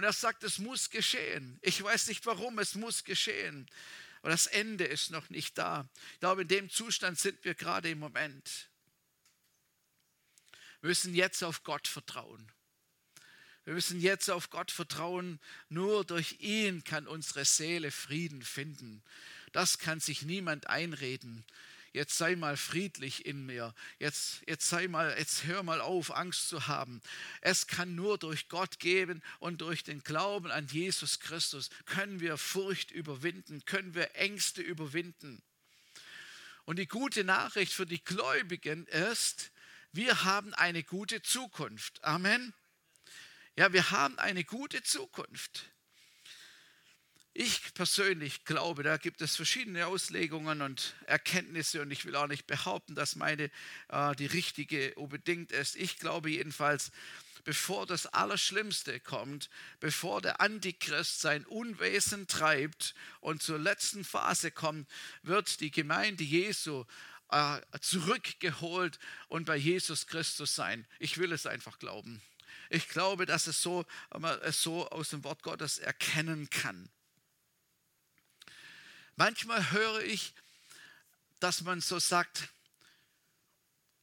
[0.00, 1.58] Und er sagt, es muss geschehen.
[1.60, 3.68] Ich weiß nicht warum, es muss geschehen.
[4.22, 5.86] Aber das Ende ist noch nicht da.
[6.14, 8.70] Ich glaube, in dem Zustand sind wir gerade im Moment.
[10.80, 12.50] Wir müssen jetzt auf Gott vertrauen.
[13.64, 15.38] Wir müssen jetzt auf Gott vertrauen.
[15.68, 19.02] Nur durch ihn kann unsere Seele Frieden finden.
[19.52, 21.44] Das kann sich niemand einreden
[21.92, 26.48] jetzt sei mal friedlich in mir, jetzt, jetzt sei mal, jetzt hör mal auf, Angst
[26.48, 27.00] zu haben.
[27.40, 32.38] Es kann nur durch Gott geben und durch den Glauben an Jesus Christus können wir
[32.38, 35.42] Furcht überwinden, können wir Ängste überwinden.
[36.64, 39.50] Und die gute Nachricht für die Gläubigen ist,
[39.92, 42.04] wir haben eine gute Zukunft.
[42.04, 42.54] Amen.
[43.56, 45.70] Ja, wir haben eine gute Zukunft.
[47.32, 52.48] Ich persönlich glaube, da gibt es verschiedene Auslegungen und Erkenntnisse und ich will auch nicht
[52.48, 53.50] behaupten, dass meine
[53.88, 55.76] äh, die richtige unbedingt ist.
[55.76, 56.90] Ich glaube jedenfalls,
[57.44, 64.90] bevor das Allerschlimmste kommt, bevor der Antichrist sein Unwesen treibt und zur letzten Phase kommt,
[65.22, 66.84] wird die Gemeinde Jesu
[67.30, 70.84] äh, zurückgeholt und bei Jesus Christus sein.
[70.98, 72.20] Ich will es einfach glauben.
[72.70, 73.84] Ich glaube, dass es so,
[74.18, 76.90] man es so aus dem Wort Gottes erkennen kann.
[79.20, 80.32] Manchmal höre ich,
[81.40, 82.48] dass man so sagt,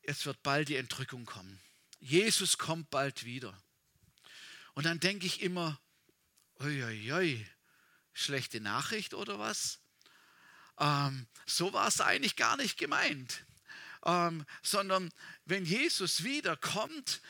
[0.04, 1.60] es wird bald die Entrückung kommen.
[2.00, 3.60] Jesus kommt bald wieder.
[4.76, 5.82] Und dann denke ich immer,
[6.60, 7.44] oi,
[8.14, 9.80] schlechte Nachricht oder was?
[10.80, 13.44] Ähm, so war es eigentlich gar nicht gemeint.
[14.06, 15.12] Ähm, sondern
[15.46, 17.22] wenn Jesus wiederkommt,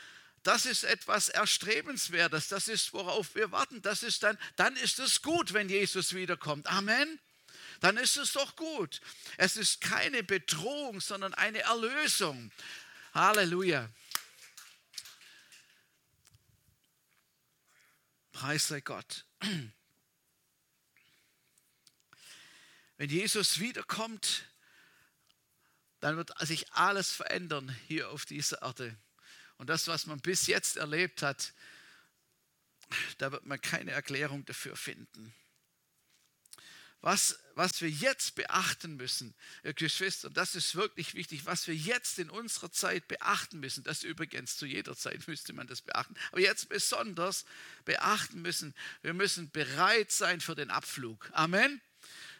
[0.44, 3.82] das ist etwas Erstrebenswertes, das ist, worauf wir warten.
[3.82, 6.68] Das ist dann, dann ist es gut, wenn Jesus wiederkommt.
[6.68, 7.18] Amen
[7.80, 9.02] dann ist es doch gut.
[9.38, 12.52] Es ist keine Bedrohung, sondern eine Erlösung.
[13.14, 13.90] Halleluja.
[18.32, 19.26] Preis sei Gott.
[22.98, 24.46] Wenn Jesus wiederkommt,
[26.00, 28.96] dann wird sich alles verändern hier auf dieser Erde.
[29.58, 31.54] Und das, was man bis jetzt erlebt hat,
[33.18, 35.34] da wird man keine Erklärung dafür finden
[37.02, 39.36] was, was wir jetzt beachten müssen,
[39.76, 44.58] Geschwister, das ist wirklich wichtig, was wir jetzt in unserer Zeit beachten müssen, das übrigens
[44.58, 47.46] zu jeder Zeit müsste man das beachten, aber jetzt besonders
[47.86, 51.30] beachten müssen, wir müssen bereit sein für den Abflug.
[51.34, 51.82] Amen.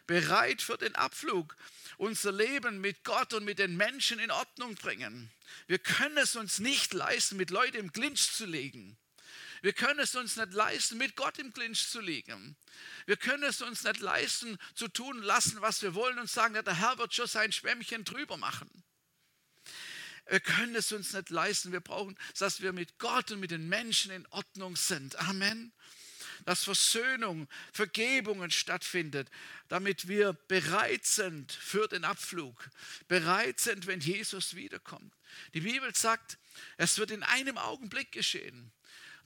[0.06, 1.54] Bereit für den Abflug.
[1.98, 5.30] Unser Leben mit Gott und mit den Menschen in Ordnung bringen.
[5.66, 8.96] Wir können es uns nicht leisten, mit Leuten im Clinch zu legen.
[9.62, 12.56] Wir können es uns nicht leisten, mit Gott im Clinch zu liegen.
[13.06, 16.78] Wir können es uns nicht leisten, zu tun lassen, was wir wollen und sagen, der
[16.78, 18.70] Herr wird schon sein Schwämmchen drüber machen.
[20.28, 21.72] Wir können es uns nicht leisten.
[21.72, 25.16] Wir brauchen, dass wir mit Gott und mit den Menschen in Ordnung sind.
[25.16, 25.72] Amen.
[26.44, 29.28] Dass Versöhnung, Vergebungen stattfindet,
[29.68, 32.70] damit wir bereit sind für den Abflug,
[33.08, 35.12] bereit sind, wenn Jesus wiederkommt.
[35.54, 36.38] Die Bibel sagt,
[36.76, 38.72] es wird in einem Augenblick geschehen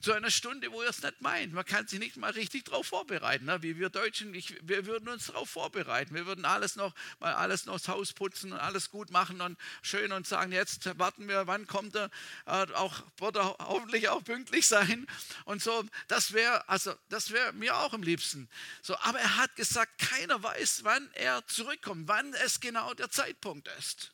[0.03, 1.53] zu einer Stunde, wo er es nicht meint.
[1.53, 3.45] Man kann sich nicht mal richtig darauf vorbereiten.
[3.45, 3.63] Ne?
[3.63, 6.13] Wie wir Deutschen, ich, wir würden uns darauf vorbereiten.
[6.13, 9.57] Wir würden alles noch, mal alles noch das Haus putzen und alles gut machen und
[9.81, 12.09] schön und sagen, jetzt warten wir, wann kommt er,
[12.45, 15.07] äh, auch, wird er hoffentlich auch pünktlich sein.
[15.45, 18.49] Und so, das wäre, also, das wäre mir auch am liebsten.
[18.81, 23.69] So, aber er hat gesagt, keiner weiß, wann er zurückkommt, wann es genau der Zeitpunkt
[23.79, 24.11] ist.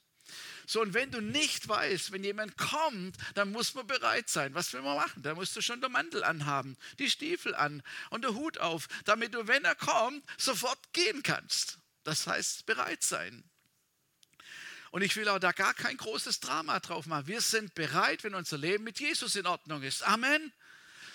[0.70, 4.54] So, und wenn du nicht weißt, wenn jemand kommt, dann muss man bereit sein.
[4.54, 5.24] Was will man machen?
[5.24, 9.34] Da musst du schon den Mantel anhaben, die Stiefel an und den Hut auf, damit
[9.34, 11.80] du, wenn er kommt, sofort gehen kannst.
[12.04, 13.44] Das heißt, bereit sein.
[14.92, 17.26] Und ich will auch da gar kein großes Drama drauf machen.
[17.26, 20.04] Wir sind bereit, wenn unser Leben mit Jesus in Ordnung ist.
[20.04, 20.54] Amen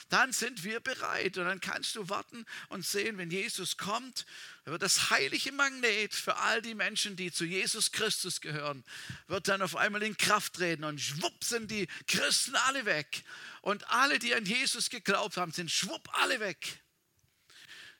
[0.09, 1.39] dann sind wir bereit.
[1.39, 4.27] Und dann kannst du warten und sehen, wenn Jesus kommt,
[4.65, 8.85] wird das heilige Magnet für all die Menschen, die zu Jesus Christus gehören,
[9.27, 13.25] wird dann auf einmal in Kraft treten und schwupp sind die Christen alle weg.
[13.61, 16.83] Und alle, die an Jesus geglaubt haben, sind schwupp alle weg.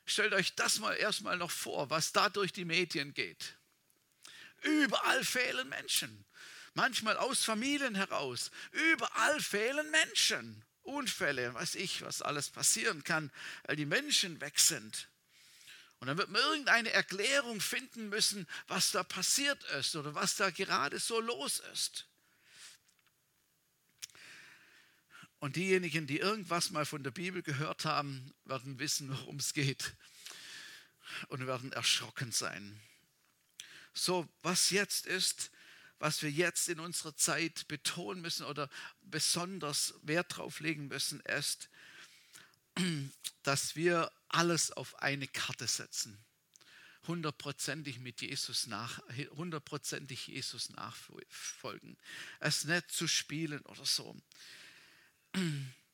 [0.07, 3.57] Stellt euch das mal erstmal noch vor, was da durch die Medien geht.
[4.63, 6.25] Überall fehlen Menschen.
[6.75, 8.51] Manchmal aus Familien heraus.
[8.73, 10.65] Überall fehlen Menschen.
[10.85, 13.31] Unfälle, weiß ich, was alles passieren kann,
[13.65, 15.09] weil die Menschen weg sind.
[15.99, 20.51] Und dann wird man irgendeine Erklärung finden müssen, was da passiert ist oder was da
[20.51, 22.07] gerade so los ist.
[25.39, 29.95] Und diejenigen, die irgendwas mal von der Bibel gehört haben, werden wissen, worum es geht
[31.29, 32.81] und werden erschrocken sein.
[33.93, 35.51] So, was jetzt ist,
[35.99, 38.69] was wir jetzt in unserer Zeit betonen müssen oder
[39.03, 41.69] besonders Wert drauf legen müssen, ist,
[43.43, 46.19] dass wir alles auf eine Karte setzen.
[47.07, 49.03] Hundertprozentig mit Jesus nach,
[49.33, 51.99] hundertprozentig Jesus nachfolgen.
[52.41, 54.17] Es nicht zu spielen oder so.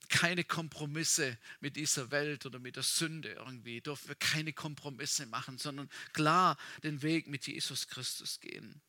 [0.09, 3.81] Keine Kompromisse mit dieser Welt oder mit der Sünde irgendwie.
[3.81, 8.81] Dürfen wir keine Kompromisse machen, sondern klar den Weg mit Jesus Christus gehen.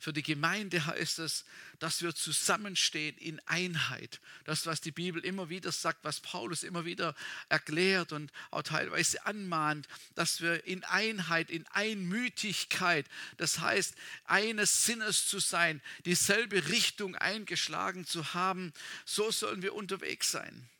[0.00, 1.44] Für die Gemeinde heißt es,
[1.78, 4.18] dass wir zusammenstehen in Einheit.
[4.44, 7.14] Das, was die Bibel immer wieder sagt, was Paulus immer wieder
[7.50, 13.04] erklärt und auch teilweise anmahnt, dass wir in Einheit, in Einmütigkeit,
[13.36, 13.94] das heißt,
[14.24, 18.72] eines Sinnes zu sein, dieselbe Richtung eingeschlagen zu haben,
[19.04, 20.70] so sollen wir unterwegs sein.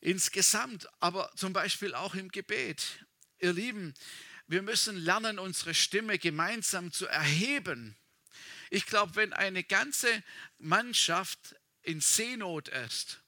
[0.00, 3.04] insgesamt, aber zum Beispiel auch im Gebet.
[3.40, 3.94] Ihr Lieben,
[4.48, 7.96] wir müssen lernen, unsere Stimme gemeinsam zu erheben.
[8.70, 10.08] Ich glaube, wenn eine ganze
[10.58, 13.20] Mannschaft in Seenot ist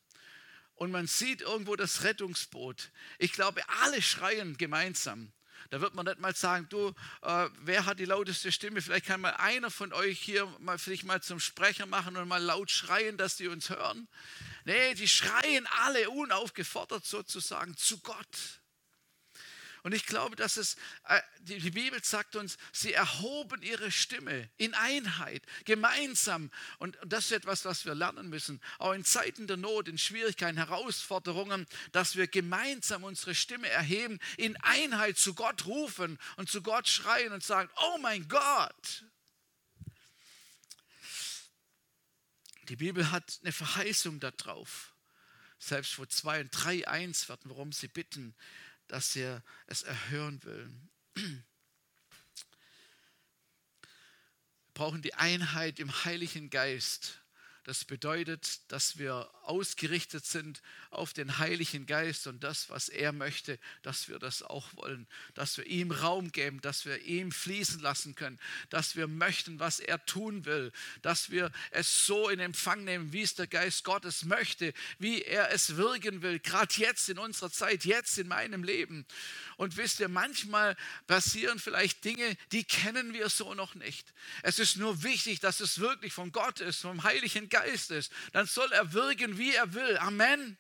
[0.75, 5.33] und man sieht irgendwo das Rettungsboot, ich glaube, alle schreien gemeinsam.
[5.69, 6.89] Da wird man nicht mal sagen, du,
[7.23, 8.81] äh, wer hat die lauteste Stimme?
[8.81, 12.43] Vielleicht kann mal einer von euch hier mal vielleicht mal zum Sprecher machen und mal
[12.43, 14.09] laut schreien, dass die uns hören.
[14.65, 18.60] Nee, die schreien alle unaufgefordert sozusagen zu Gott.
[19.83, 24.75] Und ich glaube, dass es, äh, die Bibel sagt uns, sie erhoben ihre Stimme in
[24.75, 26.51] Einheit, gemeinsam.
[26.79, 28.61] Und das ist etwas, was wir lernen müssen.
[28.79, 34.57] Auch in Zeiten der Not, in Schwierigkeiten, Herausforderungen, dass wir gemeinsam unsere Stimme erheben, in
[34.59, 39.05] Einheit zu Gott rufen und zu Gott schreien und sagen, oh mein Gott.
[42.69, 44.95] Die Bibel hat eine Verheißung darauf.
[45.59, 48.35] Selbst wo zwei und drei eins werden, worum sie bitten,
[48.91, 50.71] dass er es erhören will.
[51.15, 51.43] Wir
[54.75, 57.20] brauchen die Einheit im Heiligen Geist.
[57.71, 60.61] Das bedeutet, dass wir ausgerichtet sind
[60.91, 65.57] auf den Heiligen Geist und das, was er möchte, dass wir das auch wollen, dass
[65.57, 68.41] wir ihm Raum geben, dass wir ihm fließen lassen können,
[68.71, 73.23] dass wir möchten, was er tun will, dass wir es so in Empfang nehmen, wie
[73.23, 77.85] es der Geist Gottes möchte, wie er es wirken will, gerade jetzt in unserer Zeit,
[77.85, 79.07] jetzt in meinem Leben.
[79.59, 84.13] Und wisst ihr, manchmal passieren vielleicht Dinge, die kennen wir so noch nicht.
[84.43, 87.60] Es ist nur wichtig, dass es wirklich von Gott ist, vom Heiligen Geist
[87.91, 88.13] ist.
[88.33, 89.97] Dann soll er wirken, wie er will.
[89.99, 90.57] Amen.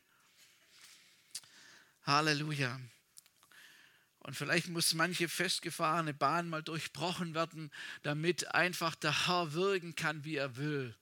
[2.05, 2.81] Halleluja.
[4.21, 7.71] Und vielleicht muss manche festgefahrene Bahn mal durchbrochen werden,
[8.03, 10.95] damit einfach der Herr wirken kann, wie er will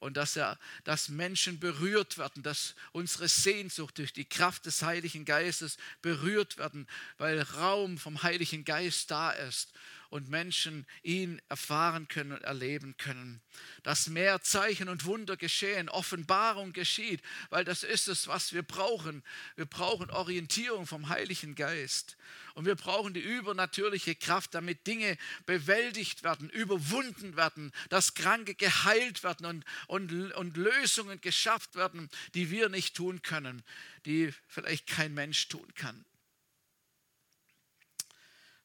[0.00, 5.24] und dass, er, dass Menschen berührt werden, dass unsere Sehnsucht durch die Kraft des Heiligen
[5.24, 6.88] Geistes berührt werden,
[7.18, 9.72] weil Raum vom Heiligen Geist da ist
[10.10, 13.40] und Menschen ihn erfahren können und erleben können.
[13.82, 19.22] Dass mehr Zeichen und Wunder geschehen, Offenbarung geschieht, weil das ist es, was wir brauchen.
[19.56, 22.16] Wir brauchen Orientierung vom Heiligen Geist.
[22.54, 29.22] Und wir brauchen die übernatürliche Kraft, damit Dinge bewältigt werden, überwunden werden, dass Kranke geheilt
[29.22, 33.62] werden und, und, und Lösungen geschafft werden, die wir nicht tun können,
[34.04, 36.04] die vielleicht kein Mensch tun kann.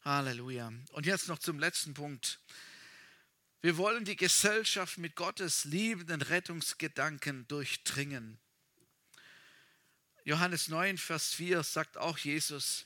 [0.05, 0.71] Halleluja.
[0.91, 2.39] Und jetzt noch zum letzten Punkt.
[3.61, 8.37] Wir wollen die Gesellschaft mit Gottes liebenden Rettungsgedanken durchdringen.
[10.23, 12.85] Johannes 9, Vers 4 sagt auch Jesus,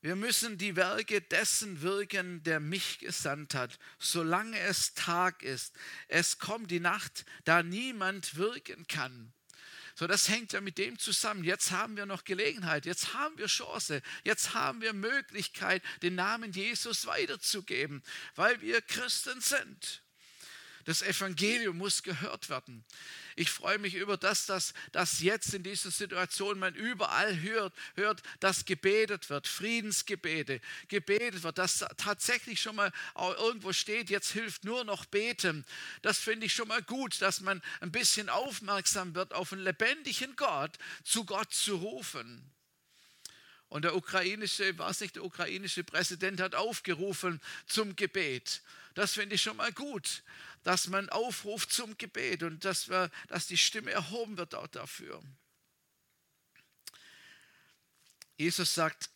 [0.00, 5.76] wir müssen die Werke dessen wirken, der mich gesandt hat, solange es Tag ist.
[6.06, 9.34] Es kommt die Nacht, da niemand wirken kann.
[9.98, 11.42] So, das hängt ja mit dem zusammen.
[11.42, 16.52] Jetzt haben wir noch Gelegenheit, jetzt haben wir Chance, jetzt haben wir Möglichkeit, den Namen
[16.52, 18.04] Jesus weiterzugeben,
[18.36, 20.04] weil wir Christen sind.
[20.88, 22.82] Das Evangelium muss gehört werden.
[23.36, 28.22] Ich freue mich über das, dass, dass jetzt in dieser Situation man überall hört, hört,
[28.40, 34.82] dass gebetet wird, Friedensgebete, gebetet wird, dass tatsächlich schon mal irgendwo steht, jetzt hilft nur
[34.84, 35.66] noch beten.
[36.00, 40.36] Das finde ich schon mal gut, dass man ein bisschen aufmerksam wird auf einen lebendigen
[40.36, 42.50] Gott, zu Gott zu rufen.
[43.68, 48.62] Und der ukrainische, weiß nicht, der ukrainische Präsident hat aufgerufen zum Gebet.
[48.98, 50.24] Das finde ich schon mal gut
[50.62, 55.22] dass man aufruft zum Gebet und dass, wir, dass die Stimme erhoben wird auch dafür.
[58.36, 59.10] Jesus sagt,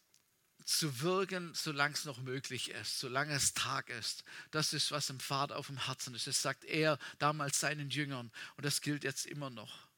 [0.64, 4.24] zu wirken, solange es noch möglich ist, solange es Tag ist.
[4.52, 6.28] Das ist, was im Vater auf dem Herzen ist.
[6.28, 9.88] Das sagt er damals seinen Jüngern und das gilt jetzt immer noch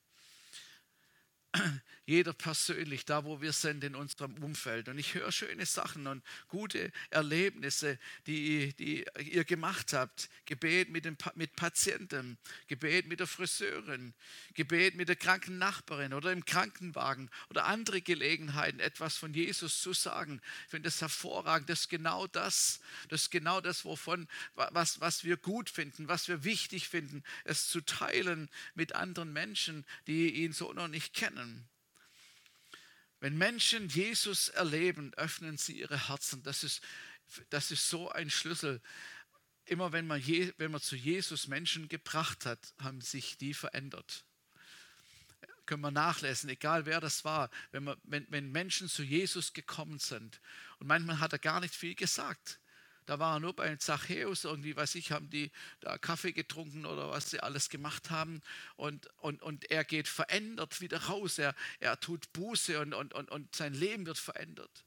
[2.07, 4.89] jeder persönlich, da wo wir sind in unserem Umfeld.
[4.89, 10.29] Und ich höre schöne Sachen und gute Erlebnisse, die, die ihr gemacht habt.
[10.45, 14.13] Gebet mit, dem, mit Patienten, Gebet mit der Friseurin,
[14.53, 19.93] Gebet mit der kranken Nachbarin oder im Krankenwagen oder andere Gelegenheiten, etwas von Jesus zu
[19.95, 20.41] sagen.
[20.65, 21.71] Ich finde das hervorragend.
[21.71, 22.81] Das ist genau das.
[23.09, 27.69] Das ist genau das, wovon, was, was wir gut finden, was wir wichtig finden, es
[27.69, 31.67] zu teilen mit anderen Menschen, die ihn so noch nicht kennen.
[33.25, 36.43] Wenn Menschen Jesus erleben, öffnen sie ihre Herzen.
[36.43, 36.83] Das ist,
[37.49, 38.83] das ist so ein Schlüssel.
[39.65, 44.27] Immer wenn man, je, wenn man zu Jesus Menschen gebracht hat, haben sich die verändert.
[45.65, 49.99] Können wir nachlesen, egal wer das war, wenn, man, wenn, wenn Menschen zu Jesus gekommen
[50.01, 50.43] sind.
[50.79, 52.61] Und manchmal hat er gar nicht viel gesagt.
[53.07, 55.51] Da war er nur bei Zachäus, irgendwie, weiß ich, haben die
[55.81, 58.41] da Kaffee getrunken oder was sie alles gemacht haben.
[58.77, 61.39] Und, und, und er geht verändert wieder raus.
[61.39, 64.85] Er, er tut Buße und, und, und, und sein Leben wird verändert.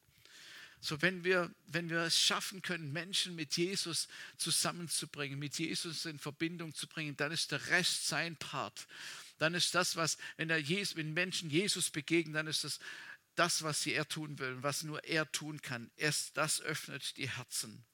[0.80, 4.08] So, wenn wir, wenn wir es schaffen können, Menschen mit Jesus
[4.38, 8.88] zusammenzubringen, mit Jesus in Verbindung zu bringen, dann ist der Rest sein Part.
[9.40, 12.80] Dann ist das, was, wenn, der Jesus, wenn Menschen Jesus begegnen, dann ist das
[13.36, 15.92] das, was sie er tun will, was nur er tun kann.
[15.96, 17.86] Erst das öffnet die Herzen.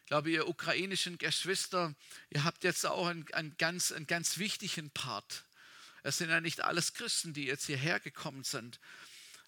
[0.00, 1.94] Ich glaube, ihr ukrainischen Geschwister,
[2.30, 5.44] ihr habt jetzt auch einen, einen, ganz, einen ganz wichtigen Part.
[6.04, 8.78] Es sind ja nicht alles Christen, die jetzt hierher gekommen sind.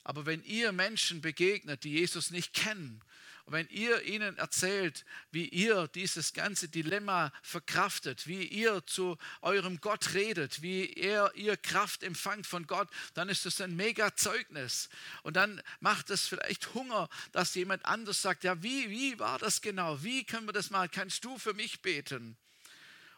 [0.02, 3.04] Aber wenn ihr Menschen begegnet, die Jesus nicht kennen,
[3.48, 9.80] und wenn ihr ihnen erzählt, wie ihr dieses ganze Dilemma verkraftet, wie ihr zu eurem
[9.80, 14.90] Gott redet, wie er ihr Kraft empfangt von Gott, dann ist das ein mega Zeugnis.
[15.22, 19.62] Und dann macht es vielleicht Hunger, dass jemand anders sagt, ja, wie, wie war das
[19.62, 20.02] genau?
[20.02, 20.90] Wie können wir das mal?
[20.90, 22.36] Kannst du für mich beten?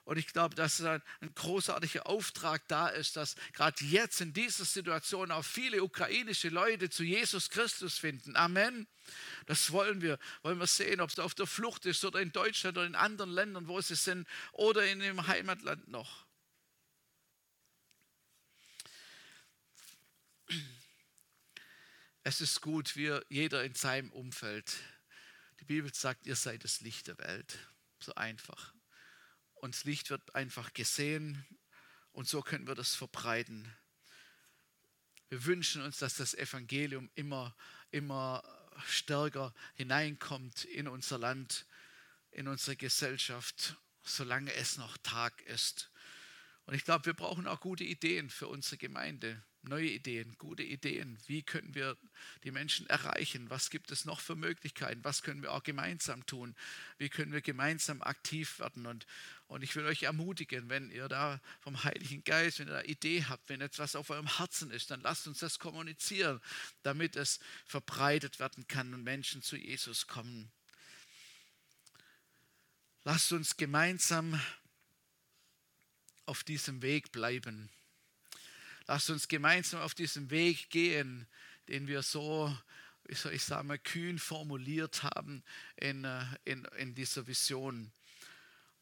[0.05, 4.65] Und ich glaube, dass ein, ein großartiger Auftrag da ist, dass gerade jetzt in dieser
[4.65, 8.37] Situation auch viele ukrainische Leute zu Jesus Christus finden.
[8.37, 8.87] Amen.
[9.47, 10.19] Das wollen wir.
[10.43, 13.31] Wollen wir sehen, ob es auf der Flucht ist oder in Deutschland oder in anderen
[13.31, 16.27] Ländern, wo sie sind, oder in dem Heimatland noch.
[22.23, 24.77] Es ist gut, wir jeder in seinem Umfeld.
[25.61, 27.59] Die Bibel sagt, ihr seid das Licht der Welt.
[27.99, 28.75] So einfach
[29.61, 31.45] und das Licht wird einfach gesehen
[32.13, 33.71] und so können wir das verbreiten.
[35.29, 37.55] Wir wünschen uns, dass das Evangelium immer,
[37.91, 38.43] immer
[38.87, 41.67] stärker hineinkommt in unser Land,
[42.31, 45.91] in unsere Gesellschaft, solange es noch Tag ist.
[46.65, 51.19] Und ich glaube, wir brauchen auch gute Ideen für unsere Gemeinde neue Ideen, gute Ideen.
[51.27, 51.97] Wie können wir
[52.45, 53.51] die Menschen erreichen?
[53.51, 55.05] Was gibt es noch für Möglichkeiten?
[55.05, 56.55] Was können wir auch gemeinsam tun?
[56.99, 58.87] Wie können wir gemeinsam aktiv werden?
[58.87, 59.07] Und,
[59.51, 63.25] und ich will euch ermutigen, wenn ihr da vom Heiligen Geist, wenn ihr da Idee
[63.25, 66.41] habt, wenn etwas auf eurem Herzen ist, dann lasst uns das kommunizieren,
[66.85, 70.53] damit es verbreitet werden kann und Menschen zu Jesus kommen.
[73.03, 74.41] Lasst uns gemeinsam
[76.27, 77.71] auf diesem Weg bleiben.
[78.87, 81.27] Lasst uns gemeinsam auf diesem Weg gehen,
[81.67, 82.57] den wir so,
[83.09, 85.43] ich sagen, kühn formuliert haben
[85.75, 87.91] in, äh, in, in dieser Vision.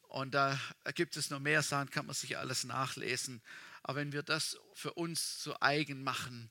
[0.09, 0.59] Und da
[0.95, 3.43] gibt es noch mehr Sachen, kann man sich alles nachlesen.
[3.83, 6.51] Aber wenn wir das für uns zu eigen machen,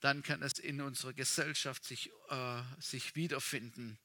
[0.00, 3.98] dann kann es in unserer Gesellschaft sich, äh, sich wiederfinden.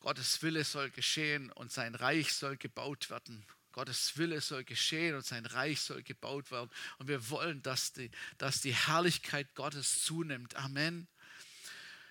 [0.00, 3.44] Gottes Wille soll geschehen und sein Reich soll gebaut werden.
[3.72, 6.70] Gottes Wille soll geschehen und sein Reich soll gebaut werden.
[6.98, 10.54] Und wir wollen, dass die, dass die Herrlichkeit Gottes zunimmt.
[10.56, 11.08] Amen.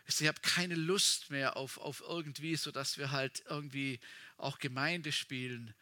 [0.06, 4.00] Ich habe keine Lust mehr auf, auf irgendwie, sodass wir halt irgendwie
[4.38, 5.74] auch Gemeinde spielen,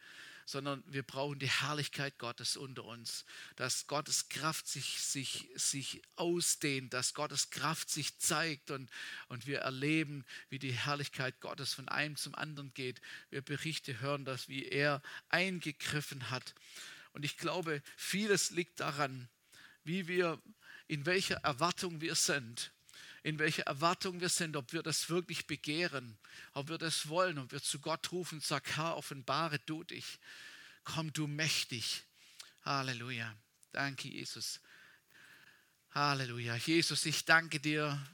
[0.44, 3.24] sondern wir brauchen die Herrlichkeit Gottes unter uns,
[3.56, 8.90] dass Gottes Kraft sich, sich, sich ausdehnt, dass Gottes Kraft sich zeigt und,
[9.28, 13.00] und wir erleben, wie die Herrlichkeit Gottes von einem zum anderen geht.
[13.30, 16.54] Wir Berichte hören, dass wie er eingegriffen hat.
[17.12, 19.28] Und ich glaube, vieles liegt daran,
[19.84, 20.40] wie wir,
[20.88, 22.72] in welcher Erwartung wir sind
[23.22, 26.18] in welcher Erwartung wir sind, ob wir das wirklich begehren,
[26.54, 30.18] ob wir das wollen, ob wir zu Gott rufen und sagen, Herr, offenbare du dich.
[30.84, 32.02] Komm du mächtig.
[32.64, 33.36] Halleluja.
[33.70, 34.60] Danke, Jesus.
[35.90, 36.56] Halleluja.
[36.56, 38.04] Jesus, ich danke dir,